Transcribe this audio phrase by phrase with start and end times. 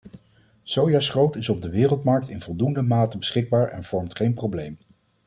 [0.63, 4.77] Sojaschroot is op de wereldmarkt in voldoende mate beschikbaar en vormt geen probleem.